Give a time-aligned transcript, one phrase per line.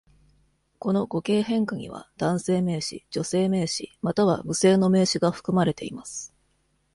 [0.79, 6.33] この語形変化には男性名詞、女性名詞、または無性の名詞が含まれています。